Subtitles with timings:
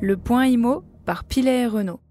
[0.00, 2.03] Le point IMO par Pilet et Renault.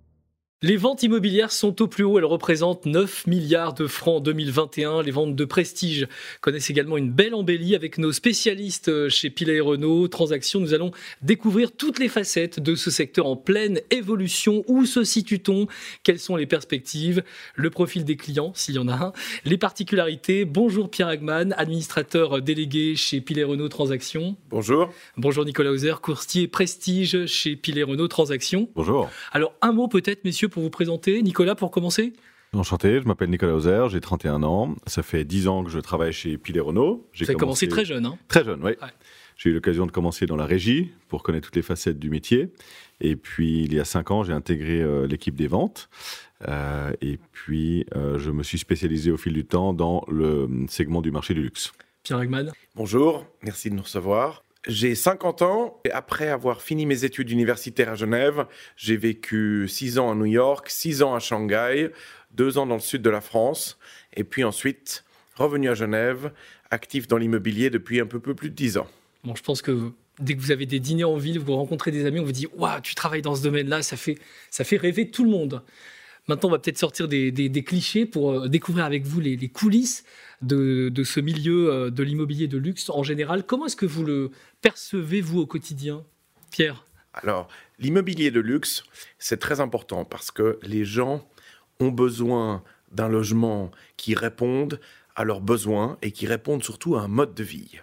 [0.65, 5.01] Les ventes immobilières sont au plus haut, elles représentent 9 milliards de francs en 2021.
[5.01, 6.07] Les ventes de prestige
[6.39, 10.07] connaissent également une belle embellie avec nos spécialistes chez Pilet et Renault.
[10.07, 10.91] Transactions, nous allons
[11.21, 14.63] découvrir toutes les facettes de ce secteur en pleine évolution.
[14.67, 15.67] Où se situe-t-on?
[16.01, 17.23] Quelles sont les perspectives?
[17.55, 22.41] Le profil des clients, s'il y en a un Les particularités Bonjour Pierre Agman, administrateur
[22.41, 24.37] délégué chez Pilet Renault Transactions.
[24.49, 24.93] Bonjour.
[25.17, 28.69] Bonjour Nicolas Hauser, courtier prestige chez Pilet Renault Transactions.
[28.75, 29.09] Bonjour.
[29.33, 31.21] Alors un mot peut-être messieurs pour vous présenter.
[31.21, 32.13] Nicolas, pour commencer
[32.53, 34.75] Enchanté, je m'appelle Nicolas Hauser, j'ai 31 ans.
[34.85, 37.09] Ça fait 10 ans que je travaille chez Pilet Renault.
[37.17, 37.67] Vous avez commencé...
[37.67, 38.73] très jeune, hein Très jeune, oui.
[39.37, 42.53] J'ai eu l'occasion de commencer dans la régie pour connaître toutes les facettes du métier.
[43.01, 45.89] Et puis, il y a 5 ans, j'ai intégré euh, l'équipe des ventes.
[46.47, 51.01] Euh, et puis, euh, je me suis spécialisé au fil du temps dans le segment
[51.01, 51.73] du marché du luxe.
[52.03, 52.51] Pierre Hagman.
[52.75, 54.43] Bonjour, merci de nous recevoir.
[54.67, 58.45] J'ai 50 ans et après avoir fini mes études universitaires à Genève,
[58.77, 61.91] j'ai vécu 6 ans à New York, 6 ans à Shanghai,
[62.35, 63.77] 2 ans dans le sud de la France
[64.15, 65.03] et puis ensuite
[65.35, 66.31] revenu à Genève,
[66.71, 68.87] actif dans l'immobilier depuis un peu, plus de 10 ans.
[69.25, 72.05] Bon, je pense que dès que vous avez des dîners en ville, vous rencontrez des
[72.05, 74.17] amis, on vous dit Waouh, tu travailles dans ce domaine-là, ça fait,
[74.49, 75.61] ça fait rêver tout le monde.
[76.27, 80.03] Maintenant, on va peut-être sortir des, clichés pour euh, découvrir avec vous les, coulisses
[80.41, 83.45] de, ce milieu euh, de l'immobilier de luxe en général.
[83.45, 86.03] Comment est-ce que vous le percevez, vous, au quotidien
[86.51, 86.85] Pierre?
[87.13, 88.83] Alors, l'immobilier de luxe,
[89.19, 91.27] c'est très important parce que les gens
[91.79, 94.79] ont besoin d'un logement qui réponde
[95.15, 97.79] à leurs besoins et qui répondent surtout à un mode de vie.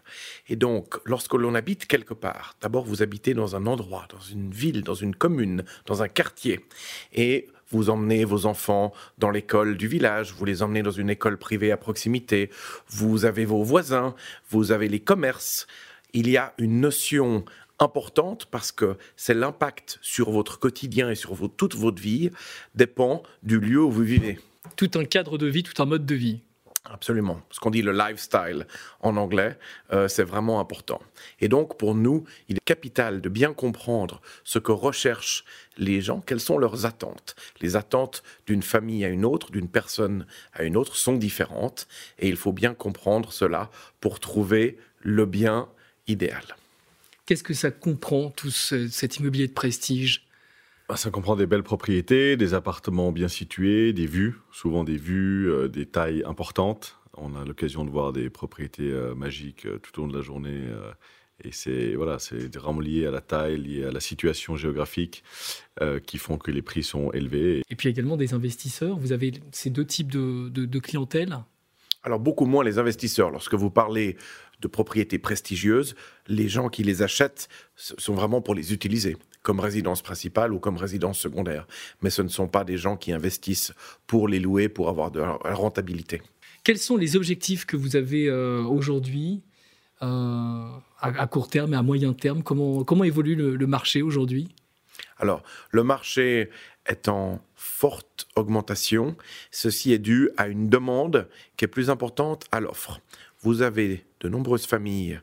[0.48, 4.50] Et donc, lorsque l'on habite quelque part, d'abord vous habitez dans un endroit, dans une
[4.50, 6.64] ville, dans une commune, dans un quartier,
[7.12, 11.38] et vous emmenez vos enfants dans l'école du village, vous les emmenez dans une école
[11.38, 12.50] privée à proximité,
[12.88, 14.14] vous avez vos voisins,
[14.50, 15.66] vous avez les commerces.
[16.12, 17.44] Il y a une notion
[17.78, 22.30] importante parce que c'est l'impact sur votre quotidien et sur toute votre vie
[22.74, 24.38] dépend du lieu où vous vivez.
[24.76, 26.40] Tout un cadre de vie, tout un mode de vie.
[26.84, 27.42] Absolument.
[27.50, 28.66] Ce qu'on dit le lifestyle
[29.00, 29.58] en anglais,
[29.92, 31.00] euh, c'est vraiment important.
[31.40, 35.44] Et donc, pour nous, il est capital de bien comprendre ce que recherchent
[35.76, 37.36] les gens, quelles sont leurs attentes.
[37.60, 41.86] Les attentes d'une famille à une autre, d'une personne à une autre, sont différentes.
[42.18, 43.70] Et il faut bien comprendre cela
[44.00, 45.68] pour trouver le bien
[46.08, 46.44] idéal.
[47.26, 50.26] Qu'est-ce que ça comprend, tout cet immobilier de prestige?
[50.96, 55.68] Ça comprend des belles propriétés, des appartements bien situés, des vues, souvent des vues, euh,
[55.68, 56.98] des tailles importantes.
[57.16, 60.22] On a l'occasion de voir des propriétés euh, magiques euh, tout au long de la
[60.22, 60.62] journée.
[61.44, 65.22] et c'est voilà, c'est vraiment lié à la taille, lié à la situation géographique
[66.06, 67.62] qui font que les prix sont élevés.
[67.70, 68.98] Et puis également des investisseurs.
[68.98, 71.38] Vous avez ces deux types de, de clientèle?
[72.02, 73.30] Alors beaucoup moins les investisseurs.
[73.30, 74.16] Lorsque vous parlez
[74.60, 75.94] de propriétés prestigieuses,
[76.26, 80.76] les gens qui les achètent sont vraiment pour les utiliser comme résidence principale ou comme
[80.76, 81.66] résidence secondaire.
[82.02, 83.72] Mais ce ne sont pas des gens qui investissent
[84.06, 86.22] pour les louer, pour avoir de la rentabilité.
[86.64, 89.42] Quels sont les objectifs que vous avez euh, aujourd'hui
[90.02, 90.68] euh,
[91.00, 92.42] à, court terme et à moyen terme?
[92.42, 94.48] Comment, comment évolue le, marché aujourd'hui?
[95.18, 96.50] Alors, le marché
[96.86, 99.16] est en forte augmentation.
[99.50, 103.00] Ceci est dû à une demande qui est plus importante à l'offre.
[103.42, 105.20] Vous avez de nombreuses familles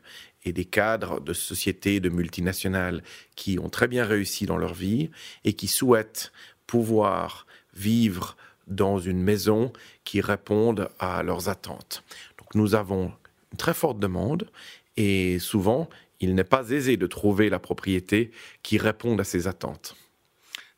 [0.48, 3.02] et des cadres de sociétés, de multinationales
[3.36, 5.10] qui ont très bien réussi dans leur vie
[5.44, 6.32] et qui souhaitent
[6.66, 8.36] pouvoir vivre
[8.66, 9.72] dans une maison
[10.04, 12.04] qui réponde à leurs attentes.
[12.38, 13.12] Donc nous avons
[13.52, 14.50] une très forte demande
[14.96, 15.88] et souvent
[16.20, 18.32] il n'est pas aisé de trouver la propriété
[18.62, 19.96] qui réponde à ces attentes.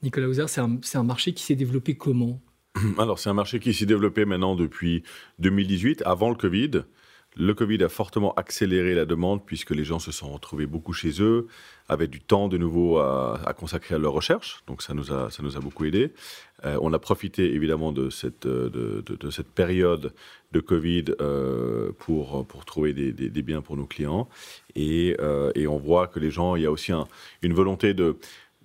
[0.03, 2.41] Nicolas Hauser, c'est un, un marché qui s'est développé comment?
[2.99, 5.03] Alors, c'est un marché qui s'est développé maintenant depuis
[5.39, 6.83] 2018, avant le Covid.
[7.37, 11.23] Le Covid a fortement accéléré la demande puisque les gens se sont retrouvés beaucoup chez
[11.23, 11.47] eux,
[11.89, 14.63] avaient du temps de nouveau à, consacrer à leur recherche.
[14.67, 16.13] Donc ça nous a, ça nous a beaucoup aidé.
[16.65, 20.13] Euh, on a profité évidemment de cette, de, de, cette période
[20.51, 24.29] de Covid euh, pour, pour trouver des, des, biens pour nos clients.
[24.75, 26.93] Et, euh, et, on voit que les gens, il y a aussi
[27.43, 27.95] une volonté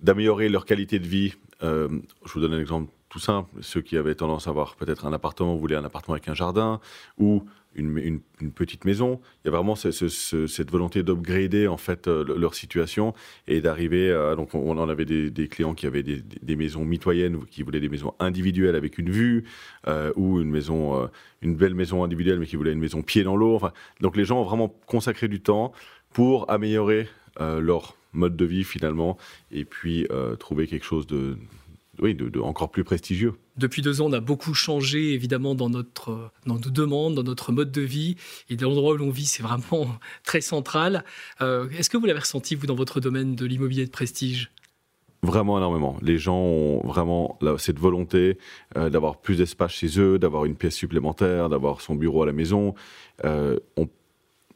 [0.02, 1.34] d'améliorer leur qualité de vie.
[1.62, 3.48] je vous donne un exemple tout simple.
[3.60, 6.80] Ceux qui avaient tendance à avoir peut-être un appartement voulaient un appartement avec un jardin
[7.18, 7.44] ou
[7.76, 8.20] une,
[8.54, 9.20] petite maison.
[9.44, 13.14] Il y a vraiment cette volonté d'upgrader en fait euh, leur situation
[13.46, 14.10] et d'arriver.
[14.36, 18.14] donc on en avait des, clients qui avaient des, maisons mitoyennes, qui voulaient des maisons
[18.18, 19.44] individuelles avec une vue,
[19.86, 21.06] euh, ou une maison, euh,
[21.42, 23.60] une belle maison individuelle, mais qui voulait une maison pied dans l'eau.
[24.00, 25.72] donc les gens ont vraiment consacré du temps
[26.12, 27.08] pour améliorer
[27.38, 29.18] leur mode de vie finalement,
[29.50, 30.06] et puis
[30.38, 31.36] trouver quelque chose de
[32.00, 33.34] oui, de, encore plus prestigieux.
[33.56, 37.52] Depuis deux ans, on a beaucoup changé, évidemment, dans, notre, dans nos demandes, dans notre
[37.52, 38.16] mode de vie.
[38.50, 39.86] Et dans l'endroit où l'on vit, c'est vraiment
[40.24, 41.04] très central.
[41.40, 44.50] Euh, est-ce que vous l'avez ressenti, vous, dans votre domaine de l'immobilier de prestige?
[45.22, 45.96] Vraiment énormément.
[46.02, 48.38] Les gens ont vraiment cette volonté
[48.76, 52.32] euh, d'avoir plus d'espace chez eux, d'avoir une pièce supplémentaire, d'avoir son bureau à la
[52.32, 52.74] maison.
[53.24, 53.88] Euh, on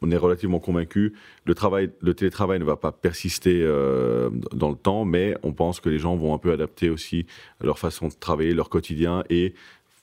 [0.02, 1.14] on est relativement convaincu.
[1.44, 5.80] Le travail, le télétravail ne va pas persister euh, dans le temps, mais on pense
[5.80, 7.26] que les gens vont un peu adapter aussi
[7.60, 9.54] leur façon de travailler, leur quotidien et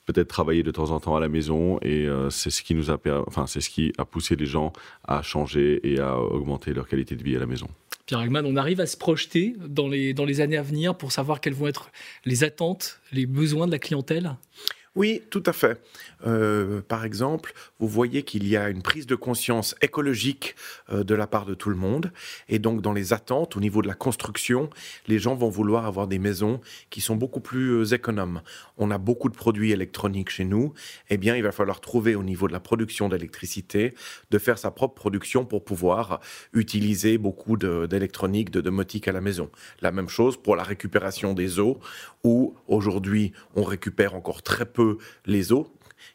[0.06, 1.80] peut-être travailler de temps en temps à la maison.
[1.82, 4.72] Et euh, c'est ce qui nous a, enfin, c'est ce qui a poussé les gens
[5.04, 7.68] à changer et à augmenter leur qualité de vie à la maison.
[8.06, 11.12] Pierre Agman, on arrive à se projeter dans les, dans les années à venir pour
[11.12, 11.92] savoir quelles vont être
[12.24, 14.38] les attentes, les besoins de la clientèle?
[14.98, 15.80] Oui, tout à fait.
[16.26, 20.56] Euh, par exemple, vous voyez qu'il y a une prise de conscience écologique
[20.92, 22.12] euh, de la part de tout le monde.
[22.50, 24.72] Et donc, dans les attentes, au niveau de la construction,
[25.08, 28.42] les gens vont vouloir avoir des maisons qui sont beaucoup plus euh, économes.
[28.78, 30.74] On a beaucoup de produits électroniques chez nous.
[31.12, 33.94] Eh bien, il va falloir trouver au niveau de la production d'électricité,
[34.32, 36.22] de faire sa propre production pour pouvoir
[36.54, 39.52] utiliser beaucoup d'électronique, de, de domotique à la maison.
[39.82, 41.80] La même chose pour la récupération des eaux,
[42.24, 44.87] où aujourd'hui, on récupère encore très peu
[45.26, 45.68] les eaux,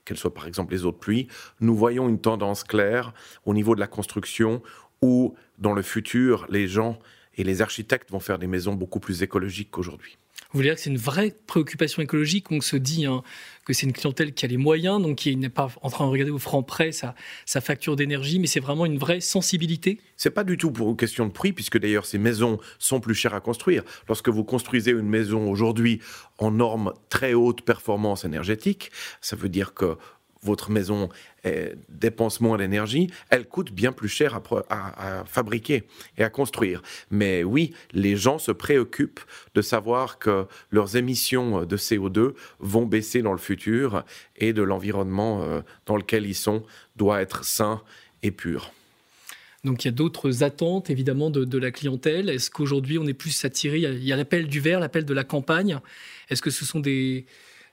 [0.04, 1.28] qu'elles soient par exemple les eaux de pluie,
[1.60, 3.12] nous voyons une tendance claire
[3.44, 4.62] au niveau de la construction
[5.00, 6.98] où, dans le futur, les gens
[7.34, 10.18] et les architectes vont faire des maisons beaucoup plus écologiques qu'aujourd'hui.
[10.52, 13.22] Vous voulez dire que c'est une vraie préoccupation écologique On se dit hein,
[13.64, 16.10] que c'est une clientèle qui a les moyens, donc qui n'est pas en train de
[16.10, 17.14] regarder au franc près sa,
[17.46, 19.98] facture d'énergie, mais c'est vraiment une vraie sensibilité?
[20.16, 23.14] C'est pas du tout pour une question de prix, puisque d'ailleurs ces maisons sont plus
[23.14, 23.82] chères à construire.
[24.08, 26.00] Lorsque vous construisez une maison aujourd'hui
[26.38, 28.90] en normes très haute performance énergétique,
[29.22, 29.96] ça veut dire que
[30.42, 31.08] votre maison
[31.88, 34.40] dépense moins d'énergie, elle coûte bien plus cher
[34.70, 35.84] à, fabriquer
[36.18, 36.82] et à construire.
[37.10, 39.20] Mais oui, les gens se préoccupent
[39.54, 44.04] de savoir que leurs émissions de CO2 vont baisser dans le futur
[44.36, 46.64] et de l'environnement euh, dans lequel ils sont
[46.96, 47.82] doit être sain
[48.22, 48.72] et pur.
[49.64, 52.28] Donc il y a d'autres attentes évidemment de, la clientèle.
[52.28, 53.78] Est-ce qu'aujourd'hui on est plus attiré?
[53.78, 55.78] Il y a, l'appel du verre, l'appel de la campagne.
[56.30, 57.26] Est-ce que ce sont des,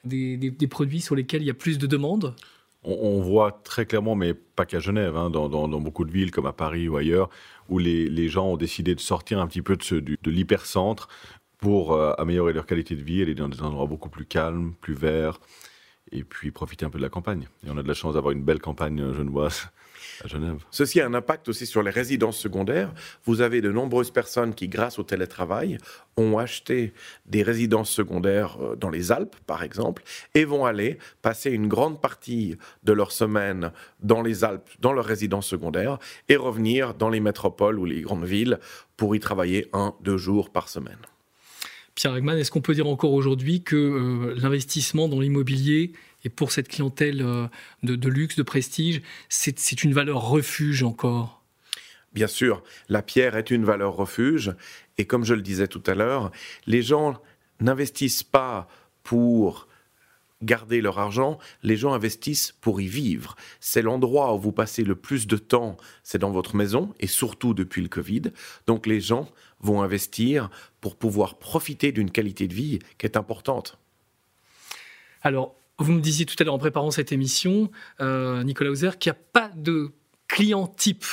[0.03, 2.35] des produits sur lesquels il y a plus de demandes?
[2.83, 6.53] On, voit très clairement, mais pas qu'à Genève, hein, dans, beaucoup de villes comme à
[6.53, 7.29] Paris ou ailleurs,
[7.67, 11.07] où les, gens ont décidé de sortir un petit peu de, de l'hypercentre
[11.57, 14.93] pour euh, améliorer leur qualité de vie, aller dans des endroits beaucoup plus calmes, plus
[14.93, 15.39] verts,
[16.11, 17.47] et puis profiter un peu de la campagne.
[17.65, 19.69] Et on a de la chance d'avoir une belle campagne genevoise
[20.23, 20.63] à Genève.
[20.71, 22.93] Ceci a un impact aussi sur les résidences secondaires.
[23.25, 25.77] Vous avez de nombreuses personnes qui, grâce au télétravail,
[26.17, 26.93] ont acheté
[27.25, 30.03] des résidences secondaires euh, dans les Alpes, par exemple,
[30.35, 33.71] et vont aller passer une grande partie de leur semaine
[34.01, 38.25] dans les Alpes, dans leur résidence secondaire, et revenir dans les métropoles ou les grandes
[38.25, 38.59] villes
[38.97, 40.99] pour y travailler un, deux jours par semaine.
[41.99, 45.91] Pierre Egman, est-ce qu'on peut dire encore aujourd'hui que euh, l'investissement dans l'immobilier
[46.23, 47.47] et pour cette clientèle euh,
[47.83, 51.43] de, luxe, de prestige, c'est une valeur refuge encore?
[52.13, 54.55] Bien sûr, la pierre est une valeur refuge.
[54.97, 56.31] Et comme je le disais tout à l'heure,
[56.67, 57.21] les gens
[57.59, 58.69] n'investissent pas
[59.03, 59.67] pour
[60.41, 63.35] garder leur argent, les gens investissent pour y vivre.
[63.59, 67.53] C'est l'endroit où vous passez le plus de temps, c'est dans votre maison, et surtout
[67.53, 68.23] depuis le Covid.
[68.67, 70.49] Donc les gens vont investir
[70.81, 73.77] pour pouvoir profiter d'une qualité de vie qui est importante.
[75.21, 77.71] Alors, vous me disiez tout à l'heure en préparant cette émission,
[78.01, 79.91] euh, Nicolas Hauser, qu'il n'y a pas de
[80.27, 81.05] client type.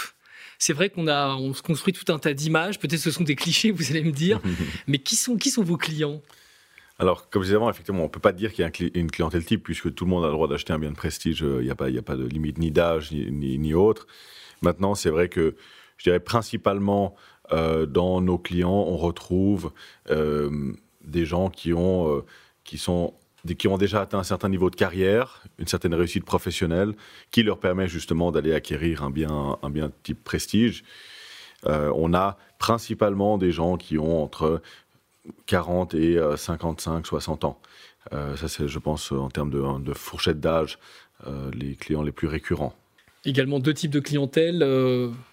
[0.59, 2.79] C'est vrai qu'on a, on se construit tout un tas d'images.
[2.79, 4.41] Peut-être ce sont des clichés, vous allez me dire.
[4.87, 6.23] mais qui sont, qui sont vos clients?
[6.99, 9.11] Alors, comme je disais avant, effectivement, on ne peut pas dire qu'il y a une
[9.11, 11.41] clientèle type, puisque tout le monde a le droit d'acheter un bien de prestige.
[11.41, 14.07] Il n'y a, pas, a pas de limite ni d'âge, ni, autre.
[14.63, 15.57] Maintenant, c'est vrai que,
[15.99, 17.15] je dirais principalement,
[17.53, 19.73] euh, dans nos clients, on retrouve
[20.11, 20.73] euh,
[21.05, 22.25] des gens qui ont, euh,
[22.65, 23.13] qui, sont,
[23.59, 26.95] qui ont déjà atteint un certain niveau de carrière, une certaine réussite professionnelle,
[27.31, 30.83] qui leur permet justement d'aller acquérir un bien, un bien type prestige.
[31.65, 34.63] on a principalement des gens qui ont entre
[35.47, 37.61] 40 et 55, euh, 60 ans.
[38.13, 40.79] Euh, ça, c'est, je pense, en termes de, fourchette d'âge,
[41.27, 42.75] euh, les clients les plus récurrents.
[43.25, 44.65] Également deux types de clientèle,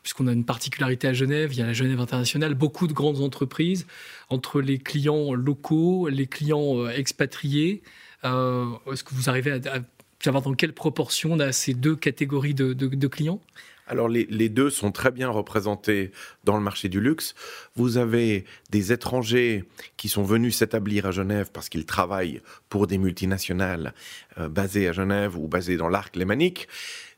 [0.02, 3.22] puisqu'on a une particularité à Genève, il y a la Genève internationale, beaucoup de grandes
[3.22, 3.86] entreprises,
[4.30, 7.84] entre les clients locaux, les clients expatriés.
[8.24, 9.80] est-ce que vous arrivez à,
[10.20, 13.40] savoir dans quelle proportion on a ces deux catégories de clients?
[13.88, 16.12] Alors les, deux sont très bien représentés
[16.44, 17.36] dans le marché du luxe.
[17.75, 19.66] Vous avez des étrangers
[19.98, 23.94] qui sont venus s'établir à Genève parce qu'ils travaillent pour des multinationales
[24.38, 26.68] euh, basées à Genève ou basées dans l'arc lémanique.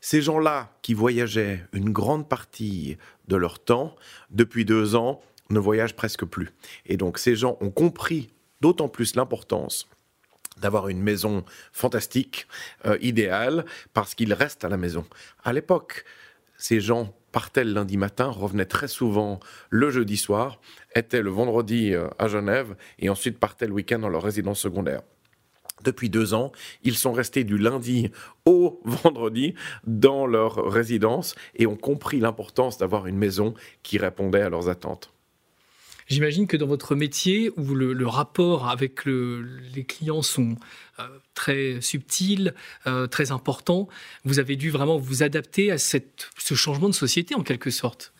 [0.00, 2.96] Ces gens-là qui voyageaient une grande partie
[3.28, 3.94] de leur temps,
[4.30, 6.50] depuis deux ans, ne voyagent presque plus.
[6.86, 8.30] Et donc ces gens ont compris
[8.60, 9.88] d'autant plus l'importance
[10.58, 12.46] d'avoir une maison fantastique,
[12.86, 15.04] euh, idéale, parce qu'ils restent à la maison.
[15.44, 16.04] À l'époque,
[16.58, 20.60] ces gens partaient le lundi matin, revenaient très souvent le jeudi soir,
[20.94, 25.02] étaient le vendredi euh, à Genève et ensuite partaient le week-end dans leur résidence secondaire.
[25.84, 28.10] Depuis deux ans, ils sont restés du lundi
[28.46, 29.54] au vendredi
[29.86, 35.12] dans leur résidence et ont compris l'importance d'avoir une maison qui répondait à leurs attentes.
[36.08, 40.56] J'imagine que dans votre métier, où le, rapport avec les clients sont
[41.00, 41.02] euh,
[41.34, 42.54] très subtils,
[42.86, 43.88] euh, très importants,
[44.24, 48.12] vous avez dû vraiment vous adapter à cette, ce changement de société en quelque sorte.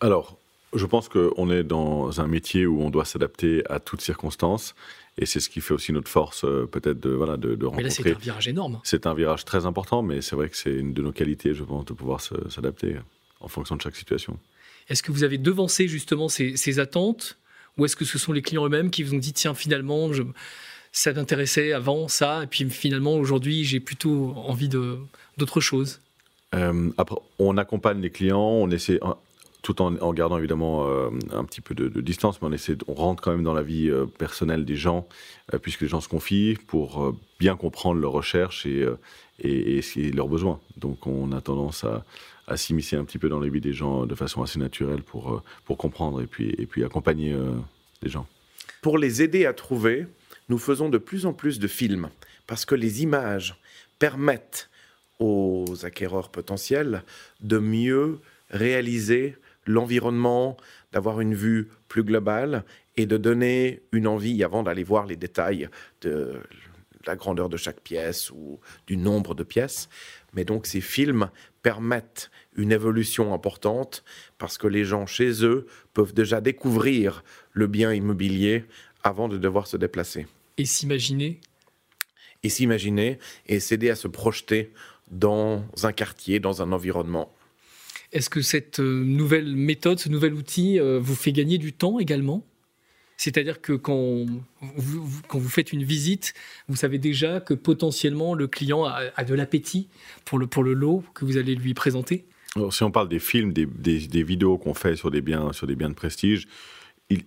[0.00, 0.38] Alors,
[0.74, 4.74] je pense qu'on est dans un métier où on doit s'adapter à toutes circonstances.
[5.18, 7.76] Et c'est ce qui fait aussi notre force, euh, peut-être, de, voilà, de, rencontrer.
[7.76, 8.80] Mais là, c'est un virage énorme.
[8.84, 11.64] C'est un virage très important, mais c'est vrai que c'est une de nos qualités, je
[11.64, 12.96] pense, de pouvoir s'adapter
[13.40, 14.38] en fonction de chaque situation.
[14.88, 17.38] Est-ce que vous avez devancé justement ces, attentes?
[17.78, 20.10] Ou est-ce que ce sont les clients eux-mêmes qui vous ont dit tiens finalement
[20.92, 26.00] ça m'intéressait avant ça et puis finalement aujourd'hui j'ai plutôt envie d'autre chose?
[26.54, 29.00] Euh, après, on accompagne les clients, on essaie
[29.62, 33.22] tout en, gardant évidemment euh, un petit peu de, distance, mais on essaie, on rentre
[33.22, 35.08] quand même dans la vie euh, personnelle des gens,
[35.60, 38.86] puisque les gens se confient pour bien comprendre leurs recherches et,
[40.14, 40.60] leurs besoins.
[40.76, 42.04] Donc on a tendance à,
[42.46, 45.34] à s'immiscer un petit peu dans la vie des gens de façon assez naturelle pour,
[45.34, 47.52] euh, pour comprendre et puis, et puis accompagner euh,
[48.02, 48.26] les gens.
[48.82, 50.06] Pour les aider à trouver,
[50.48, 52.08] nous faisons de plus en plus de films
[52.46, 53.56] parce que les images
[53.98, 54.70] permettent
[55.18, 57.02] aux acquéreurs potentiels
[57.40, 58.18] de mieux
[58.50, 59.36] réaliser
[59.66, 60.56] l'environnement,
[60.92, 62.64] d'avoir une vue plus globale
[62.96, 65.68] et de donner une envie avant d'aller voir les détails
[66.02, 66.40] de
[67.06, 69.88] la grandeur de chaque pièce ou du nombre de pièces.
[70.34, 71.30] Mais donc ces films
[71.62, 74.04] permettent une évolution importante
[74.38, 78.64] parce que les gens chez eux peuvent déjà découvrir le bien immobilier
[79.02, 80.26] avant de devoir se déplacer.
[80.58, 81.40] Et s'imaginer?
[82.42, 84.72] Et s'imaginer et s'aider à se projeter
[85.10, 87.32] dans un quartier, dans un environnement.
[88.12, 91.98] Est-ce que cette euh, nouvelle méthode, ce nouvel outil euh, vous fait gagner du temps
[91.98, 92.44] également?
[93.16, 94.26] C'est-à-dire que quand
[94.60, 96.34] vous, faites une visite,
[96.68, 99.88] vous savez déjà que potentiellement le client a, de l'appétit
[100.24, 102.24] pour le, pour le lot que vous allez lui présenter?
[102.56, 105.66] Alors, Si on parle des films, des, des vidéos qu'on fait sur des, biens, sur
[105.66, 106.46] des biens de prestige,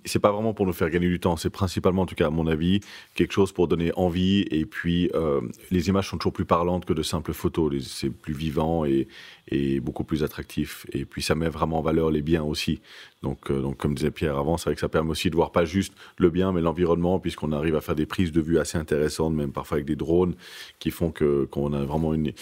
[0.04, 2.30] c'est pas vraiment pour nous faire gagner du temps, c'est principalement, en tout cas à
[2.30, 2.82] mon avis,
[3.16, 4.42] quelque chose pour donner envie.
[4.52, 5.40] Et puis, euh,
[5.72, 7.74] les images sont toujours plus parlantes que de simples photos.
[7.88, 9.08] C'est plus vivant et,
[9.82, 10.86] beaucoup plus attractif.
[10.92, 12.82] Et puis, ça met vraiment en valeur les biens aussi.
[13.24, 15.52] Donc, euh, donc comme disait Pierre avant, c'est vrai que ça permet aussi de voir
[15.52, 18.78] pas juste le bien, mais l'environnement, puisqu'on arrive à faire des prises de vue assez
[18.78, 20.36] intéressantes, même parfois avec des drones,
[20.80, 22.34] qui font qu'on a vraiment une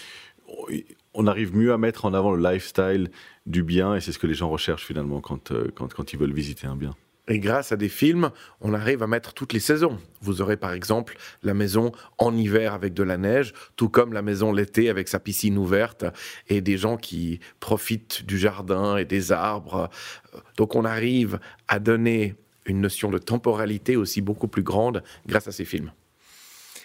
[1.14, 3.10] on arrive mieux à mettre en avant le lifestyle
[3.46, 5.72] du bien et c'est ce que les gens recherchent finalement quand, euh,
[6.14, 6.96] ils veulent visiter un bien.
[7.30, 8.32] Et grâce à des films,
[8.62, 9.98] on arrive à mettre toutes les saisons.
[10.22, 14.22] Vous aurez par exemple la maison en hiver avec de la neige, tout comme la
[14.22, 16.06] maison l'été avec sa piscine ouverte
[16.48, 19.90] et des gens qui profitent du jardin et des arbres.
[20.56, 25.52] Donc on arrive à donner une notion de temporalité aussi beaucoup plus grande grâce à
[25.52, 25.92] ces films.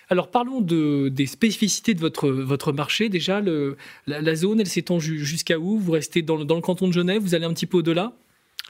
[0.08, 3.08] Alors parlons de, des spécificités de votre, votre marché.
[3.08, 5.78] Déjà, le, la, zone, elle s'étend jusqu'à où?
[5.78, 8.12] Vous restez dans, dans le canton de Genève Vous allez un petit peu au-delà?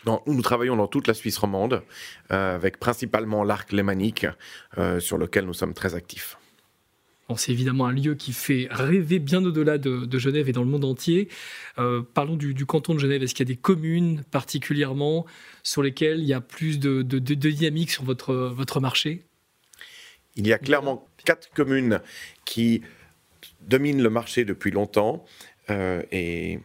[0.05, 1.83] Nous travaillons dans toute la Suisse romande,
[2.31, 4.27] euh, avec principalement l'arc lémanique,
[4.79, 6.39] euh, sur lequel nous sommes très actifs.
[7.37, 10.85] c'est évidemment un lieu qui fait rêver bien au-delà de, Genève et dans le monde
[10.85, 11.29] entier.
[11.79, 13.23] Euh, parlons du, canton de Genève.
[13.23, 15.25] Est-ce qu'il y a des communes particulièrement
[15.63, 19.23] sur lesquelles il y a plus de, de dynamique sur votre, votre marché?
[20.37, 22.01] Il y a clairement quatre communes
[22.45, 22.83] qui
[23.63, 25.25] dominent le marché depuis longtemps.
[25.71, 26.59] et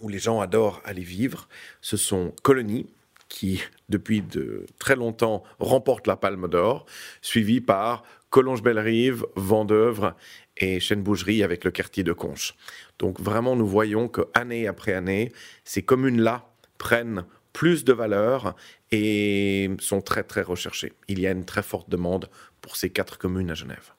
[0.00, 1.48] où les gens adorent aller vivre,
[1.80, 2.86] ce sont Colonies,
[3.28, 6.84] qui depuis de très longtemps remporte la Palme d'Or,
[7.22, 10.14] suivi par Collonges-Bellerive, Vendœuvre
[10.56, 12.54] et Chêne-Bougerie avec le quartier de Conches.
[12.98, 15.32] Donc vraiment, nous voyons que année après année,
[15.64, 16.46] ces communes-là
[16.78, 18.54] prennent plus de valeur
[18.92, 20.92] et sont très très recherchées.
[21.08, 22.28] Il y a une très forte demande
[22.60, 23.92] pour ces quatre communes à Genève.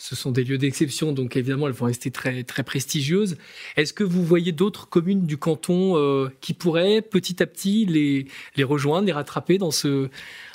[0.00, 3.36] Ce sont des lieux d'exception, donc évidemment, elles vont rester très, très prestigieuses.
[3.76, 8.26] Est-ce que vous voyez d'autres communes du canton euh, qui pourraient petit à petit les,
[8.54, 10.08] les rejoindre, les rattraper dans ce,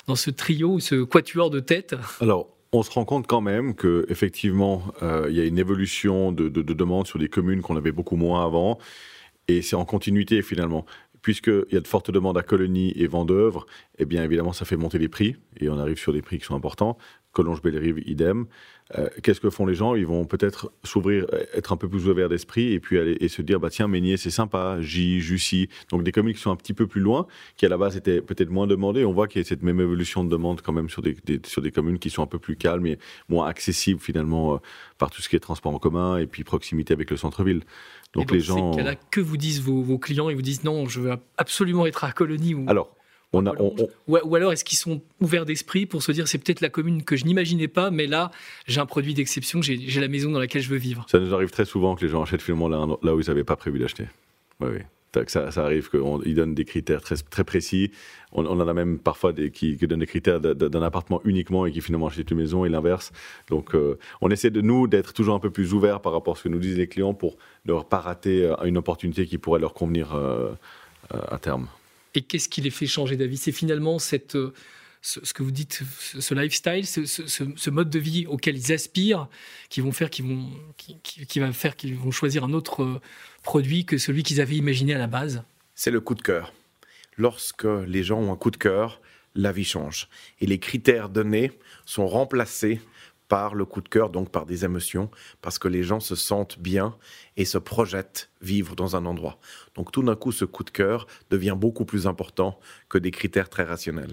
[0.06, 1.94] dans ce trio ou ce quatuor de tête?
[2.20, 6.32] Alors, on se rend compte quand même que effectivement, euh, il y a une évolution
[6.32, 8.78] de, de, de demandes sur des communes qu'on avait beaucoup moins avant,
[9.46, 10.86] et c'est en continuité finalement
[11.20, 13.64] puisqu'il y a de fortes demandes à Colonie et Vendœuvre,
[13.98, 16.44] eh bien évidemment ça fait monter les prix et on arrive sur des prix qui
[16.44, 16.98] sont importants.
[17.32, 18.46] Collonges-Bellerive, idem.
[18.98, 19.94] Euh, qu'est-ce que font les gens?
[19.94, 23.40] Ils vont peut-être s'ouvrir, être un peu plus ouverts d'esprit et puis aller et se
[23.40, 26.74] dire bah tiens Meignier c'est sympa, J, Jussy, donc des communes qui sont un petit
[26.74, 27.26] peu plus loin,
[27.56, 29.06] qui à la base étaient peut-être moins demandées.
[29.06, 31.62] On voit qu'il y a cette même évolution de demande quand même sur des, sur
[31.62, 32.98] des communes qui sont un peu plus calmes et
[33.30, 34.58] moins accessibles finalement euh,
[34.98, 37.62] par tout ce qui est transport en commun et puis proximité avec le centre-ville.
[38.12, 38.76] Donc, les gens.
[38.76, 42.04] Là, que vous disent vos, vos, clients Ils vous disent non, je veux absolument être
[42.04, 42.66] à Colonie ou.
[42.68, 42.94] Alors
[44.06, 47.16] ou, alors est-ce qu'ils sont ouverts d'esprit pour se dire c'est peut-être la commune que
[47.16, 48.30] je n'imaginais pas, mais là
[48.66, 51.06] j'ai un produit d'exception, j'ai la maison dans laquelle je veux vivre.
[51.10, 53.44] Ça nous arrive très souvent que les gens achètent finalement là, là où ils n'avaient
[53.44, 54.06] pas prévu d'acheter.
[54.60, 54.80] Oui, oui.
[55.28, 57.92] Ça, ça, arrive qu'ils donnent des critères très, très précis.
[58.32, 61.80] On, en a même parfois des, qui, donnent des critères d'un appartement uniquement et qui
[61.80, 63.12] finalement achètent une maison et l'inverse.
[63.48, 66.36] Donc euh, on essaie de nous d'être toujours un peu plus ouverts par rapport à
[66.36, 67.36] ce que nous disent les clients pour
[67.66, 70.52] ne pas rater euh, une opportunité qui pourrait leur convenir euh,
[71.10, 71.68] à terme.
[72.14, 73.36] Et qu'est-ce qui les fait changer d'avis?
[73.36, 74.52] C'est finalement cette, euh,
[75.02, 75.82] ce, que vous dites,
[76.18, 79.28] ce, lifestyle, ce, mode de vie auquel ils aspirent,
[79.68, 83.00] qui vont faire qu'ils vont, qui, va faire qu'ils vont choisir un autre euh,
[83.42, 85.42] produit que celui qu'ils avaient imaginé à la base.
[85.74, 86.52] C'est le coup de cœur.
[87.16, 89.00] Lorsque les gens ont un coup de cœur,
[89.34, 90.08] la vie change.
[90.40, 91.52] Et les critères donnés
[91.84, 92.80] sont remplacés
[93.28, 96.58] par le coup de cœur, donc par des émotions, parce que les gens se sentent
[96.58, 96.96] bien
[97.36, 99.38] et se projettent vivre dans un endroit.
[99.74, 103.48] Donc tout d'un coup, ce coup de cœur devient beaucoup plus important que des critères
[103.48, 104.12] très rationnels.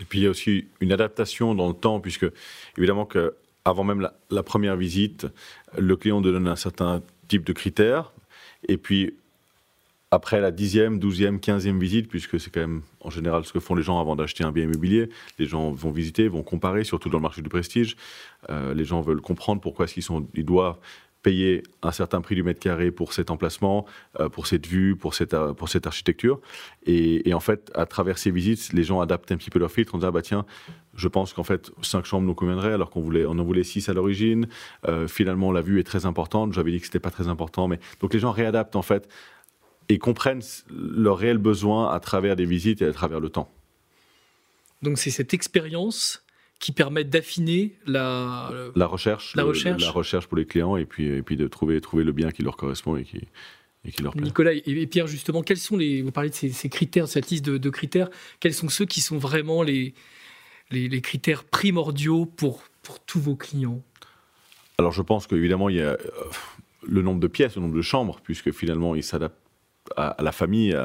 [0.00, 2.26] Et puis il y a aussi une adaptation dans le temps, puisque
[2.76, 5.26] évidemment que avant même la, première visite,
[5.76, 8.12] le client donne un certain type de critères,
[8.66, 9.14] et puis
[10.10, 13.74] après la dixième, douzième, quinzième visite, puisque c'est quand même en général ce que font
[13.74, 17.18] les gens avant d'acheter un bien immobilier, les gens vont visiter, vont comparer, surtout dans
[17.18, 17.96] le marché du prestige.
[18.48, 20.78] Euh, les gens veulent comprendre pourquoi est-ce qu'ils ils doivent
[21.22, 23.84] payer un certain prix du mètre carré pour cet emplacement,
[24.20, 25.52] euh, pour cette vue, pour cette, euh,
[25.84, 26.40] architecture.
[26.86, 29.96] Et, en fait, à travers ces visites, les gens adaptent un petit peu leur filtre
[29.96, 30.46] en disant, ah bah tiens,
[30.94, 33.88] je pense qu'en fait, cinq chambres nous conviendraient alors qu'on voulait, on en voulait six
[33.88, 34.46] à l'origine.
[35.08, 36.52] finalement, la vue est très importante.
[36.54, 37.68] J'avais dit que c'était pas très important.
[37.68, 39.08] Mais donc les gens réadaptent en fait
[39.88, 43.50] et comprennent leurs réels besoins à travers des visites et à travers le temps.
[44.82, 46.24] Donc c'est cette expérience
[46.60, 51.06] qui permet d'affiner la, la recherche, la recherche, la recherche pour les clients et puis
[51.06, 53.28] et puis de trouver trouver le bien qui leur correspond et qui
[53.84, 54.22] et qui leur plaît.
[54.22, 57.70] Nicolas et Pierre justement, quels sont les vous parlez de ces, critères, cette liste de,
[57.70, 59.94] critères, quels sont ceux qui sont vraiment les,
[60.70, 63.82] les, les critères primordiaux pour pour tous vos clients?
[64.78, 65.96] Alors je pense qu'évidemment il y a euh,
[66.86, 69.47] le nombre de pièces, le nombre de chambres, puisque finalement ils s'adaptent
[69.96, 70.76] à, la famille.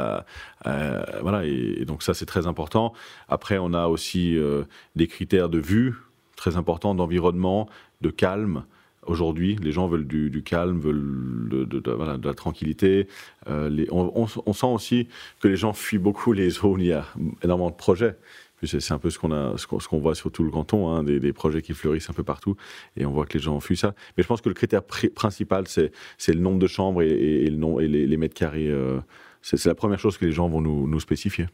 [0.64, 2.94] voilà, et, donc ça, c'est très important.
[3.30, 4.64] Après, on a aussi euh,
[4.96, 5.96] des critères de vue
[6.36, 7.70] très importants, d'environnement,
[8.02, 8.64] de calme.
[9.06, 13.08] Aujourd'hui, les gens veulent du, calme, veulent de, la tranquillité.
[13.50, 15.08] Euh, les, on, sent aussi
[15.42, 17.06] que les gens fuient beaucoup les zones où il y a
[17.44, 18.16] énormément de projets.
[18.66, 21.34] C'est un peu ce qu'on a, ce qu'on voit sur tout le canton, hein, des,
[21.34, 22.56] projets qui fleurissent un peu partout,
[22.98, 23.96] et on voit que les gens fuient ça.
[24.18, 25.92] Mais je pense que le critère principal, c'est
[26.28, 28.70] le nombre de chambres et, le et les, mètres carrés.
[28.70, 29.00] Euh,
[29.42, 31.48] c'est la première chose que les gens vont nous, spécifier.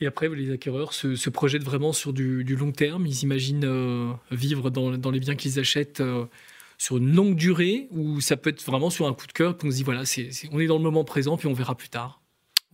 [0.00, 3.06] Et après, les acquéreurs se, projettent vraiment sur du, long terme.
[3.06, 6.26] Ils imaginent euh, vivre dans, les biens qu'ils achètent euh,
[6.78, 9.70] sur une longue durée, ou ça peut être vraiment sur un coup de cœur, qu'on
[9.70, 10.02] se dit voilà,
[10.52, 12.20] on est dans le moment présent, puis on verra plus tard.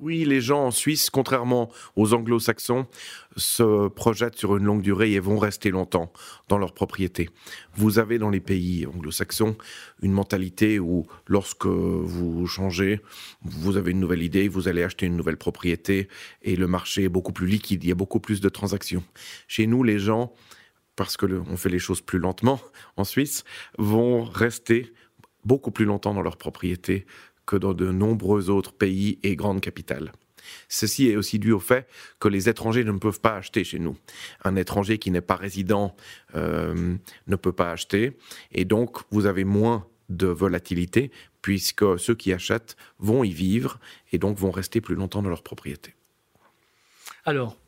[0.02, 2.88] Oui, les gens en Suisse, contrairement aux anglo-saxons,
[3.36, 6.12] se projettent sur une longue durée et vont rester longtemps
[6.48, 7.30] dans leur propriété.
[7.76, 9.56] Vous avez dans les pays anglo-saxons
[10.02, 13.00] une mentalité où lorsque vous changez,
[13.42, 16.08] vous avez une nouvelle idée, vous allez acheter une nouvelle propriété
[16.42, 19.04] et le marché est beaucoup plus liquide, il y a beaucoup plus de transactions.
[19.46, 20.32] Chez nous, les gens,
[20.96, 22.58] parce que on fait les choses plus lentement
[22.96, 23.44] en Suisse,
[23.78, 24.92] vont rester
[25.44, 27.06] beaucoup plus longtemps dans leur propriété
[27.52, 30.12] que dans de nombreux autres pays et grandes capitales.
[30.68, 31.86] Ceci est aussi dû au fait
[32.18, 33.94] que les étrangers ne peuvent pas acheter chez nous.
[34.42, 35.94] Un étranger qui n'est pas résident
[36.34, 38.16] euh, ne peut pas acheter,
[38.52, 41.10] et donc vous avez moins de volatilité,
[41.42, 43.78] puisque ceux qui achètent vont y vivre,
[44.12, 45.94] et donc vont rester plus longtemps dans leur propriété.
[47.26, 47.58] Alors,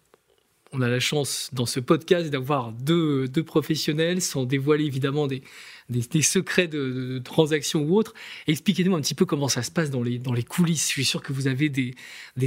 [0.74, 5.42] on a la chance dans ce podcast d'avoir deux, professionnels, sans dévoiler évidemment des,
[6.22, 8.12] secrets de, transactions ou autres.
[8.48, 10.88] Expliquez-nous un petit peu comment ça se passe dans les, coulisses.
[10.88, 11.94] Je suis sûr que vous avez des,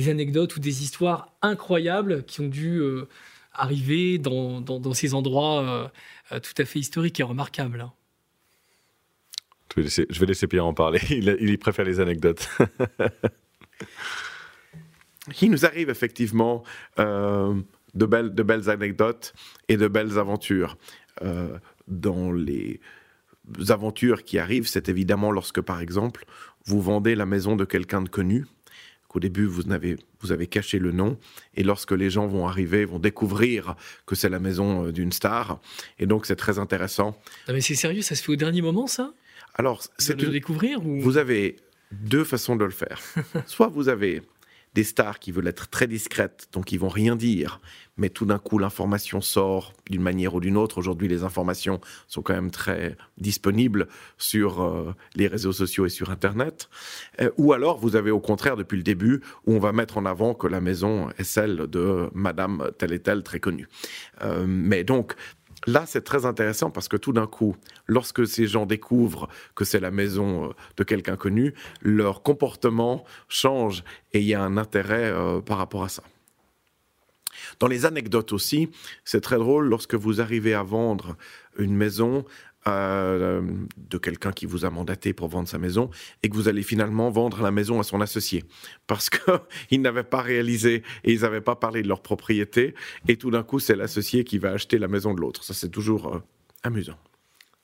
[0.10, 3.08] anecdotes ou des histoires incroyables qui ont dû euh,
[3.54, 5.88] arriver dans, ces endroits euh,
[6.34, 7.80] euh, tout à fait historiques et remarquables.
[7.82, 7.94] Hein.
[9.76, 11.00] Je vais laisser, Pierre en parler.
[11.10, 12.50] Il, il préfère les anecdotes.
[15.42, 16.64] il nous arrive effectivement
[17.94, 19.34] de belles, de belles anecdotes
[19.68, 20.78] et de belles aventures.
[21.24, 22.80] Euh, dans les
[23.70, 26.26] aventures qui arrivent, c'est évidemment lorsque, par exemple,
[26.66, 28.46] vous vendez la maison de quelqu'un de connu,
[29.08, 31.18] qu'au début, vous avez, vous avez caché le nom.
[31.56, 35.60] Et lorsque les gens vont arriver, vont découvrir que c'est la maison euh, d'une star.
[35.98, 37.18] Et donc, c'est très intéressant.
[37.48, 39.14] Non, mais c'est sérieux, ça se fait au dernier moment, ça?
[39.56, 41.00] Alors, De c'est une- découvrir ou...
[41.00, 41.56] vous avez
[41.94, 43.00] deux façons de le faire.
[43.46, 44.22] Soit vous avez
[44.78, 47.62] des stars qui veulent être très discrètes, donc ils vont rien dire,
[47.98, 50.78] mais tout d'un coup l'information sort d'une manière ou d'une autre.
[50.78, 53.88] Aujourd'hui, les informations sont quand même très disponibles
[54.20, 56.70] sur euh, les réseaux sociaux et sur Internet.
[57.22, 60.06] Euh, ou alors vous avez au contraire depuis le début où on va mettre en
[60.06, 63.68] avant que la maison est celle de Madame telle et telle très connue.
[64.22, 65.16] Euh, mais donc
[65.66, 67.56] Là, c'est très intéressant parce que tout d'un coup,
[67.88, 73.84] lorsque ces gens découvrent que c'est la maison euh, de quelqu'un connu, leur comportement change
[74.14, 76.04] et il y a un intérêt euh, par rapport à ça.
[77.60, 78.70] Dans les anecdotes aussi,
[79.04, 81.16] c'est très drôle lorsque vous arrivez à vendre
[81.58, 82.26] une maison
[82.68, 83.42] euh,
[83.78, 85.90] de quelqu'un qui vous a mandaté pour vendre sa maison
[86.24, 88.44] et que vous allez finalement vendre la maison à son associé
[88.88, 92.76] parce qu'ils n'avaient pas réalisé et ils n'avaient pas parlé de leur propriété
[93.08, 95.44] et tout d'un coup c'est l'associé qui va acheter la maison de l'autre.
[95.44, 96.20] Ça c'est toujours euh,
[96.64, 96.98] amusant.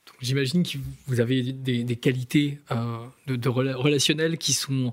[0.06, 4.92] Donc, J'imagine que vous avez des, des qualités euh, de, de rela- relationnelles qui sont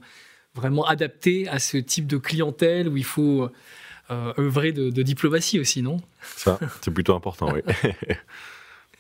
[0.56, 3.50] vraiment adaptées à ce type de clientèle où il faut
[4.10, 5.97] euh, œuvrer de, de diplomatie aussi, non?
[6.36, 7.62] Ça, c'est plutôt important, oui.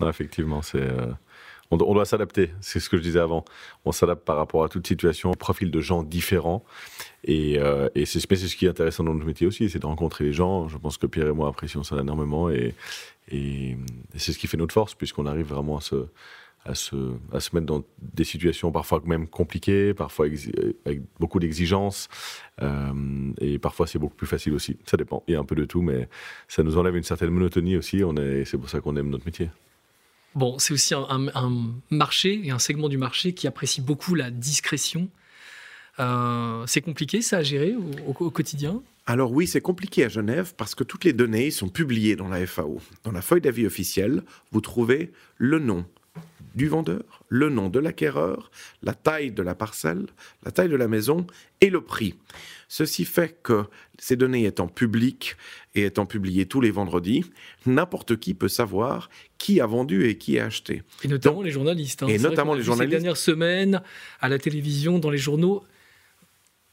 [0.01, 1.11] non, effectivement, euh,
[1.69, 3.45] on, do- on doit s'adapter, c'est ce que je disais avant.
[3.85, 6.63] On s'adapte par rapport à toute situation, profil de gens différents.
[7.23, 10.33] Et, euh, c'est ce qui est intéressant dans notre métier aussi, c'est de rencontrer les
[10.33, 10.67] gens.
[10.67, 12.49] Je pense que Pierre et moi apprécions ça énormément.
[12.49, 12.75] Et,
[13.31, 13.77] et,
[14.17, 16.95] c'est ce qui fait notre force, puisqu'on arrive vraiment à se,
[17.53, 22.09] mettre dans des situations parfois même compliquées, parfois exi- avec beaucoup d'exigences.
[22.61, 24.77] Euh, et parfois, c'est beaucoup plus facile aussi.
[24.85, 25.23] Ça dépend.
[25.27, 26.09] Il y a un peu de tout, mais
[26.47, 28.01] ça nous enlève une certaine monotonie aussi.
[28.45, 29.49] C'est pour ça qu'on aime notre métier.
[30.35, 35.09] Bon, c'est aussi un, marché et un segment du marché qui apprécie beaucoup la discrétion.
[35.99, 38.81] Euh, c'est compliqué ça à gérer au quotidien?
[39.07, 42.45] Alors oui, c'est compliqué à Genève parce que toutes les données sont publiées dans la
[42.45, 42.79] FAO.
[43.03, 45.85] Dans la feuille d'avis officielle, vous trouvez le nom
[46.55, 48.51] du vendeur, le nom de l'acquéreur,
[48.83, 50.07] la taille de la parcelle,
[50.43, 51.25] la taille de la maison
[51.61, 52.15] et le prix.
[52.67, 53.65] Ceci fait que
[53.99, 55.35] ces données étant publiques
[55.75, 57.25] et étant publiées tous les vendredis,
[57.65, 60.83] n'importe qui peut savoir qui a vendu et qui a acheté.
[61.03, 62.03] Et notamment les journalistes.
[62.03, 62.07] hein.
[62.07, 62.91] Et notamment les journalistes.
[62.93, 63.81] Ces dernières semaines,
[64.19, 65.63] à la télévision, dans les journaux,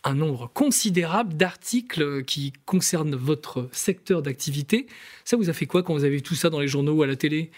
[0.04, 4.86] un nombre considérable d'articles qui concernent votre secteur d'activité.
[5.24, 7.02] Ça vous a fait quoi quand vous avez vu tout ça dans les journaux ou
[7.02, 7.50] à la télé?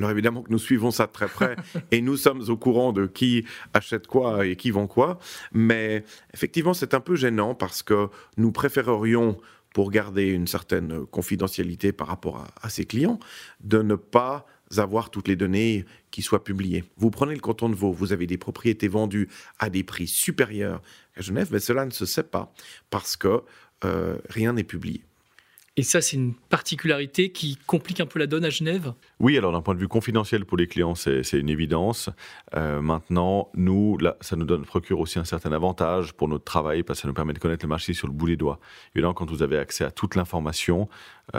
[0.00, 1.56] Alors évidemment que nous suivons ça de très près
[1.90, 5.18] et nous sommes au courant de qui achète quoi et qui vend quoi.
[5.52, 8.08] Mais effectivement, c'est un peu gênant parce que
[8.38, 9.38] nous préférerions,
[9.74, 13.20] pour garder une certaine confidentialité par rapport à, à ces clients,
[13.60, 14.46] de ne pas
[14.78, 16.84] avoir toutes les données qui soient publiées.
[16.96, 20.80] Vous prenez le canton de Vaud, vous avez des propriétés vendues à des prix supérieurs
[21.14, 22.52] à Genève, mais cela ne se sait pas
[22.88, 23.42] parce que
[23.84, 25.04] euh, rien n'est publié.
[25.76, 28.92] Et ça, c'est une particularité qui complique un peu la donne à Genève.
[29.20, 32.10] Oui, alors d'un point de vue confidentiel pour les clients, c'est une évidence.
[32.56, 37.02] Euh, maintenant, nous, ça nous procure aussi un certain avantage pour notre travail parce que
[37.02, 38.58] ça nous permet de connaître le marché sur le bout des doigts.
[38.94, 40.88] Évidemment, quand vous avez accès à toute l'information,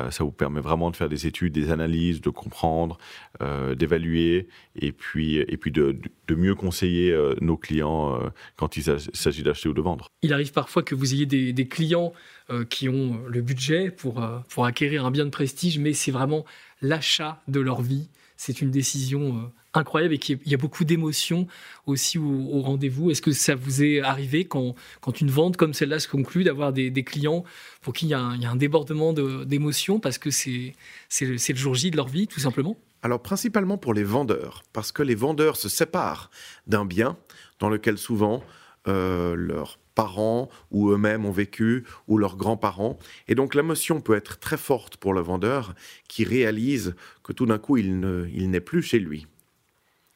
[0.09, 2.97] ça vous permet vraiment de faire des études, des analyses, de comprendre,
[3.41, 5.97] euh, d'évaluer et puis, et puis de,
[6.29, 10.07] mieux conseiller euh, nos clients euh, quand il s'ag- s'agit d'acheter ou de vendre.
[10.21, 12.13] Il arrive parfois que vous ayez des, des clients
[12.49, 16.11] euh, qui ont le budget pour, euh, pour acquérir un bien de prestige, mais c'est
[16.11, 16.45] vraiment
[16.81, 18.09] l'achat de leur vie.
[18.43, 19.41] C'est une décision euh,
[19.75, 21.45] incroyable et qui- il y a beaucoup d'émotions
[21.85, 23.11] aussi au, rendez-vous.
[23.11, 26.73] Est-ce que ça vous est arrivé quand, quand une vente comme celle-là se conclut, d'avoir
[26.73, 27.43] des, clients
[27.83, 30.73] pour qui il y a un, débordement de- d'émotions parce que c'est
[31.21, 32.77] le, le jour J de leur vie, tout simplement?
[33.03, 36.31] Alors principalement pour les vendeurs, parce que les vendeurs se séparent
[36.65, 37.17] d'un bien
[37.59, 38.43] dans lequel souvent
[38.87, 42.97] euh, leurs parents ou eux-mêmes ont vécu, ou leurs grands-parents.
[43.27, 45.73] Et donc l'émotion peut être très forte pour le vendeur
[46.07, 49.27] qui réalise que tout d'un coup il il n'est plus chez lui.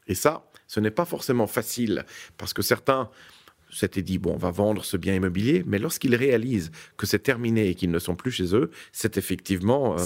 [0.08, 2.06] Et ça, ce n'est pas forcément facile,
[2.38, 3.10] parce que certains
[3.76, 7.70] s'étaient dit, bon, on va vendre ce bien immobilier, mais lorsqu'ils réalisent que c'est terminé
[7.70, 9.94] et qu'ils ne sont plus chez eux, c'est effectivement...
[9.94, 9.98] euh,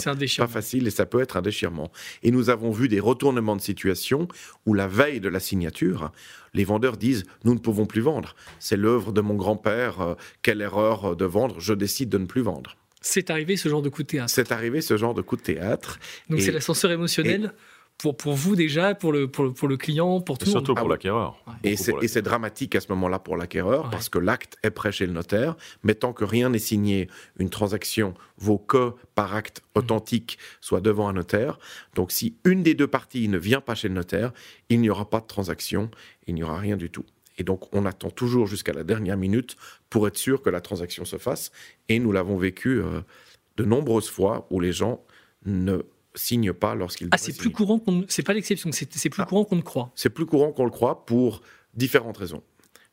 [0.45, 1.91] pas facile et ça peut être un déchirement.
[2.23, 4.27] Et nous avons vu des retournements de situation
[4.65, 6.11] où la veille de la signature,
[6.53, 8.35] les vendeurs disent nous ne pouvons plus vendre.
[8.59, 10.01] C'est l'œuvre de mon grand-père.
[10.01, 11.59] euh, quelle erreur de vendre.
[11.59, 12.75] Je décide de ne plus vendre.
[13.01, 14.29] C'est arrivé ce genre de coup de théâtre.
[14.33, 15.99] C'est arrivé ce genre de coup de théâtre.
[16.29, 17.53] Donc c'est l'ascenseur émotionnel
[17.99, 20.65] pour, pour vous déjà, pour le, pour le, pour le client, pour tout le monde.
[20.65, 20.93] Surtout Ah pour oui.
[20.93, 21.43] l'acquéreur.
[21.63, 23.89] Et c'est, et dramatique à ce moment-là pour l'acquéreur Ouais.
[23.91, 27.49] parce que l'acte est prêt chez le notaire, mais tant que rien n'est signé, une
[27.49, 31.59] transaction vaut que par acte authentique soit devant un notaire.
[31.93, 34.31] Donc si une des deux parties ne vient pas chez le notaire,
[34.69, 35.91] il n'y aura pas de transaction,
[36.25, 37.05] il n'y aura rien du tout.
[37.37, 39.55] Et donc, on attend toujours jusqu'à la dernière minute
[39.89, 41.51] pour être sûr que la transaction se fasse.
[41.87, 42.99] Et nous l'avons vécu euh,
[43.55, 44.99] de nombreuses fois où les gens
[45.45, 45.77] ne
[46.15, 48.05] signent pas lorsqu'ils Ah, c'est plus courant qu'on.
[48.07, 49.25] C'est pas l'exception, c'est plus Ah.
[49.25, 49.91] courant qu'on ne croit.
[49.95, 51.41] C'est plus courant qu'on le croit pour
[51.75, 52.43] différentes raisons.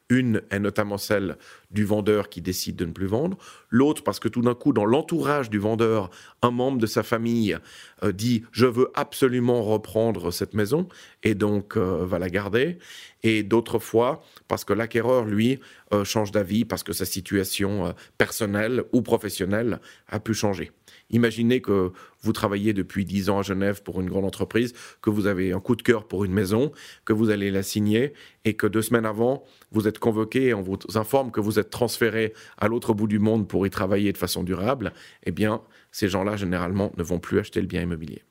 [0.09, 1.37] Une est notamment celle
[1.72, 3.37] du vendeur qui décide de ne plus vendre.
[3.70, 6.11] L'autre parce que tout d'un coup, dans l'entourage du vendeur,
[6.42, 7.59] un membre de sa famille
[8.05, 10.87] euh, dit je veux absolument reprendre cette maison
[11.24, 12.79] et donc euh, va la garder.
[13.24, 15.59] Et d'autres fois parce que l'acquéreur lui
[15.92, 20.70] euh, change d'avis parce que sa situation personnelle ou professionnelle a pu changer.
[21.11, 21.92] Imaginez que
[22.23, 25.61] vous travaillez depuis 10 ans à Genève pour une grande entreprise, que vous avez un
[25.61, 26.73] coup de cœur pour une maison,
[27.05, 28.12] que vous allez la signer
[28.45, 31.71] et que deux semaines avant, vous êtes convoqué et on vous informe que vous êtes
[31.71, 34.92] transféré à l'autre bout du monde pour y travailler de façon durable.
[35.25, 38.23] Eh bien, ces gens-là, généralement, ne vont plus acheter le bien immobilier.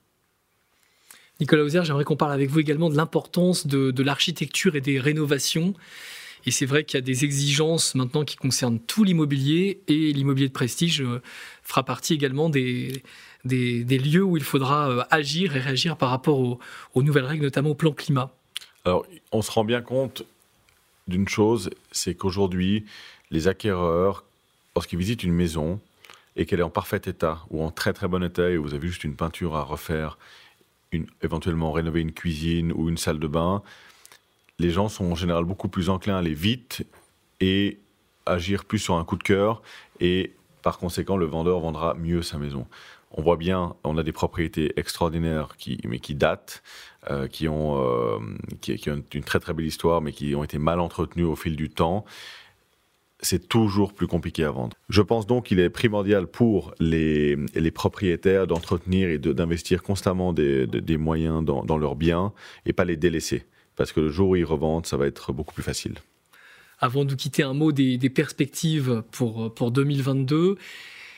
[1.39, 5.73] Nicolas Auzer, j'aimerais qu'on parle avec vous également de l'importance de l'architecture et des rénovations.
[6.45, 10.47] Et c'est vrai qu'il y a des exigences maintenant qui concernent tout l'immobilier et l'immobilier
[10.47, 11.21] de prestige euh,
[11.63, 13.03] fera partie également des,
[13.43, 16.59] des, lieux où il faudra euh, agir et réagir par rapport aux,
[16.93, 18.31] aux nouvelles règles, notamment au plan climat.
[18.85, 20.23] Alors, on se rend bien compte
[21.07, 22.85] d'une chose, c'est qu'aujourd'hui,
[23.31, 24.23] les acquéreurs,
[24.75, 25.79] lorsqu'ils visitent une maison
[26.35, 28.87] et qu'elle est en parfait état ou en très très bon état et vous avez
[28.87, 30.17] juste une peinture à refaire,
[30.91, 33.63] une, éventuellement rénover une cuisine ou une salle de bain,
[34.59, 36.85] les gens sont en général beaucoup plus enclins à aller vite
[37.39, 37.79] et
[38.25, 39.61] agir plus sur un coup de cœur
[39.99, 42.65] et par conséquent, le vendeur vendra mieux sa maison.
[43.11, 46.63] On voit bien, on a des propriétés extraordinaires qui, mais qui datent,
[47.11, 48.17] euh, qui, ont, euh,
[48.61, 51.55] qui, ont une très très belle histoire, mais qui ont été mal entretenues au fil
[51.55, 52.03] du temps.
[53.19, 54.75] C'est toujours plus compliqué à vendre.
[54.89, 60.65] Je pense donc qu'il est primordial pour les, les propriétaires d'entretenir et d'investir constamment des,
[60.67, 62.33] des- des moyens dans, dans leurs biens
[62.65, 63.45] et pas les délaisser.
[63.75, 65.95] Parce que le jour où ils revendent, ça va être beaucoup plus facile.
[66.79, 70.57] Avant de quitter un mot des, des perspectives pour, pour 2022,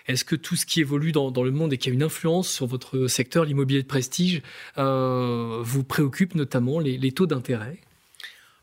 [0.08, 2.50] est-ce que tout ce qui évolue dans, dans le monde et qui a une influence
[2.50, 4.42] sur votre secteur, l'immobilier de prestige,
[4.78, 7.80] euh, vous préoccupe notamment les, les taux d'intérêt?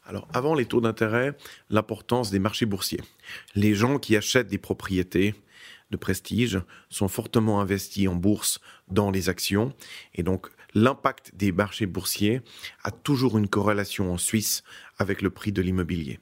[0.07, 1.37] Alors, avant les taux d'intérêt,
[1.71, 3.01] l'importance des marchés boursiers.
[3.55, 5.35] Les gens qui achètent des propriétés
[5.91, 9.73] de prestige sont fortement investis en bourse dans les actions.
[10.15, 12.43] Et donc, l'impact des marchés boursiers
[12.83, 14.63] a toujours une corrélation en Suisse
[14.99, 16.19] avec le prix de l'immobilier.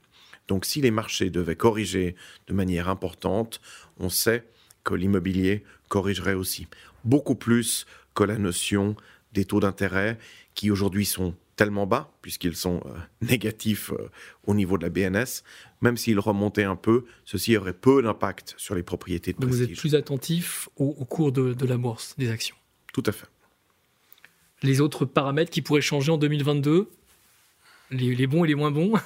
[0.49, 2.15] Donc, si les marchés devaient corriger
[2.47, 3.61] de manière importante,
[3.99, 4.45] on sait
[4.85, 6.67] que l'immobilier corrigerait aussi.
[7.05, 8.97] Beaucoup plus que la notion
[9.33, 10.19] des taux d'intérêt
[10.55, 12.91] qui aujourd'hui sont tellement bas, puisqu'ils sont euh,
[13.23, 14.11] négatifs euh,
[14.47, 15.43] au niveau de la BNS,
[15.81, 19.62] même s'ils remontaient un peu, ceci aurait peu d'impact sur les propriétés de Donc vous
[19.62, 22.57] êtes plus attentif au, au cours de, de la bourse des actions?
[22.93, 23.27] Tout à fait.
[24.62, 26.88] Les autres paramètres qui pourraient changer en 2022
[27.90, 28.94] les, les bons et les moins bons?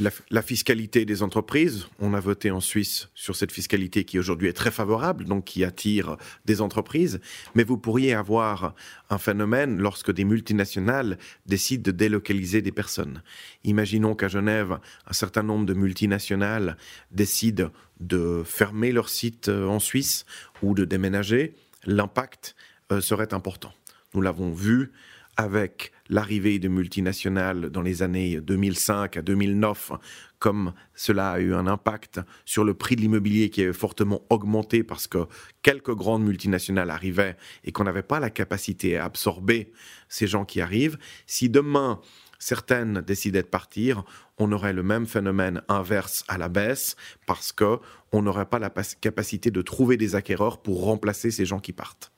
[0.00, 4.46] La, la fiscalité des entreprises, on a voté en Suisse sur cette fiscalité qui aujourd'hui
[4.46, 7.18] est très favorable, donc qui attire des entreprises,
[7.56, 8.76] mais vous pourriez avoir
[9.10, 13.24] un phénomène lorsque des multinationales décident de délocaliser des personnes.
[13.64, 16.76] Imaginons qu'à Genève, un certain nombre de multinationales
[17.10, 20.26] décident de fermer leur site euh, en Suisse
[20.62, 21.56] ou de déménager,
[21.86, 22.54] l'impact
[22.92, 23.74] euh, serait important.
[24.14, 24.92] Nous l'avons vu
[25.38, 29.92] avec l'arrivée de multinationales dans les années 2005 à 2009,
[30.40, 34.82] comme cela a eu un impact sur le prix de l'immobilier qui a fortement augmenté
[34.82, 35.26] parce que
[35.62, 39.72] quelques grandes multinationales arrivaient et qu'on n'avait pas la capacité à absorber
[40.08, 40.98] ces gens qui arrivent.
[41.26, 42.00] Si demain,
[42.40, 44.02] certaines décidaient de partir,
[44.38, 47.78] on aurait le même phénomène inverse à la baisse parce que
[48.10, 52.10] on n'aurait pas la capacité de trouver des acquéreurs pour remplacer ces gens qui partent.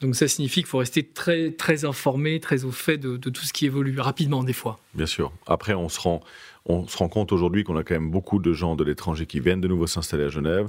[0.00, 3.52] Donc ça signifie qu'il faut rester très, très informé, très au fait de, tout ce
[3.52, 4.78] qui évolue rapidement des fois.
[4.94, 5.32] Bien sûr.
[5.46, 6.20] Après, on se rend,
[6.66, 9.40] on se rend compte aujourd'hui qu'on a quand même beaucoup de gens de l'étranger qui
[9.40, 10.68] viennent de nouveau s'installer à Genève,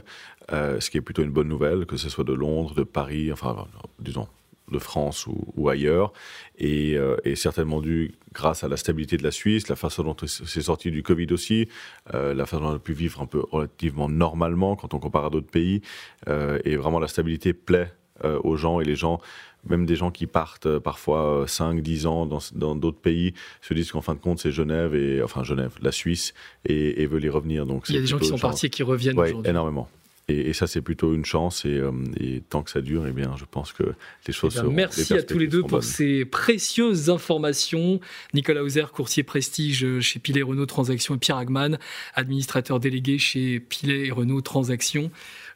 [0.52, 3.32] euh, ce qui est plutôt une bonne nouvelle, que ce soit de Londres, de Paris,
[3.32, 4.28] enfin, euh, disons,
[4.72, 6.14] de France ou, ailleurs,
[6.58, 10.62] et, euh, certainement dû grâce à la stabilité de la Suisse, la façon dont c'est
[10.62, 11.68] sorti du Covid aussi,
[12.14, 15.26] euh, la façon dont on a pu vivre un peu relativement normalement quand on compare
[15.26, 15.82] à d'autres pays,
[16.28, 17.92] et vraiment la stabilité plaît
[18.24, 19.20] euh, aux gens et les gens,
[19.68, 23.74] même des gens qui partent euh, parfois 5, 10 ans dans dans d'autres pays, se
[23.74, 26.34] disent qu'en fin de compte c'est Genève et enfin Genève, la Suisse
[26.66, 27.66] et, et veulent y revenir.
[27.66, 29.50] Donc Il y a des gens qui sont partis et qui reviennent Ouais, aujourd'hui.
[29.50, 29.90] énormément.
[30.32, 33.12] Et, et ça c'est plutôt une chance et, euh, et tant que ça dure, eh
[33.12, 33.82] bien je pense que
[34.28, 34.74] les choses Eh ben, seront.
[34.76, 35.82] merci à tous les deux pour bonnes.
[35.82, 38.00] ces précieuses informations.
[38.36, 41.80] Nicolas Hauser, courtier prestige chez Pilet Renault Transactions, et Pierre Hagman,
[42.14, 45.10] administrateur délégué chez Pilet Renault Transactions.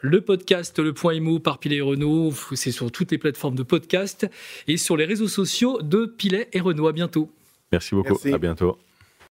[0.06, 3.64] Le podcast Le Point Imo par Pilet et Renault, c'est sur toutes les plateformes de
[3.64, 4.30] podcast
[4.68, 6.88] et sur les réseaux sociaux de Pilet et Renault.
[6.88, 7.32] À bientôt.
[7.72, 8.10] Merci beaucoup.
[8.10, 8.34] Merci.
[8.34, 8.78] À bientôt.